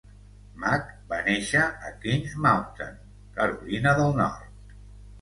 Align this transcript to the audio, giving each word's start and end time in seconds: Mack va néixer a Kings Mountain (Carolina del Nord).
Mack 0.63 0.87
va 1.11 1.19
néixer 1.27 1.61
a 1.67 1.93
Kings 2.07 2.35
Mountain 2.49 2.99
(Carolina 3.39 3.97
del 4.05 4.21
Nord). 4.25 4.79